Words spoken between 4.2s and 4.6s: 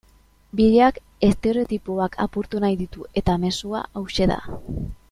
da.